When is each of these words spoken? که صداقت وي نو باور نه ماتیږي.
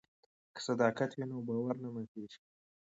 که 0.53 0.59
صداقت 0.67 1.09
وي 1.13 1.25
نو 1.29 1.37
باور 1.47 1.75
نه 1.83 1.89
ماتیږي. 1.93 2.39